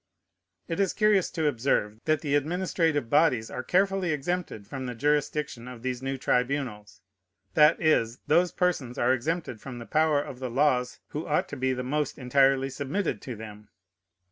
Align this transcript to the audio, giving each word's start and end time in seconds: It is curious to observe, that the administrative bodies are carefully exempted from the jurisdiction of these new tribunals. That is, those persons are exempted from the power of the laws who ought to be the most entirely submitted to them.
It 0.67 0.79
is 0.79 0.93
curious 0.93 1.29
to 1.29 1.45
observe, 1.45 1.99
that 2.05 2.21
the 2.21 2.33
administrative 2.33 3.07
bodies 3.07 3.51
are 3.51 3.61
carefully 3.61 4.11
exempted 4.11 4.65
from 4.65 4.87
the 4.87 4.95
jurisdiction 4.95 5.67
of 5.67 5.83
these 5.83 6.01
new 6.01 6.17
tribunals. 6.17 7.01
That 7.53 7.79
is, 7.79 8.17
those 8.25 8.51
persons 8.51 8.97
are 8.97 9.13
exempted 9.13 9.61
from 9.61 9.77
the 9.77 9.85
power 9.85 10.19
of 10.19 10.39
the 10.39 10.49
laws 10.49 10.99
who 11.09 11.27
ought 11.27 11.47
to 11.49 11.55
be 11.55 11.71
the 11.73 11.83
most 11.83 12.17
entirely 12.17 12.71
submitted 12.71 13.21
to 13.21 13.35
them. 13.35 13.69